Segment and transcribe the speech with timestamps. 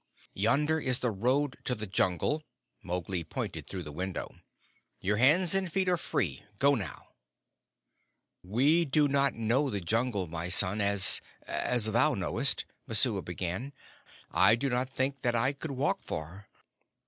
[0.33, 2.41] "Yonder is the road to the Jungle"
[2.81, 4.33] Mowgli pointed through the window.
[4.99, 6.43] "Your hands and feet are free.
[6.57, 7.09] Go now."
[8.41, 13.73] "We do not know the Jungle, my son, as as thou knowest," Messua began.
[14.31, 16.49] "I do not think that I could walk far."